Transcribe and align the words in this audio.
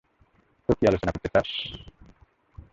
তো, 0.69 0.71
কী 0.73 0.83
আলোচনা 0.87 1.11
করতে 1.11 1.29
চাস? 1.33 1.49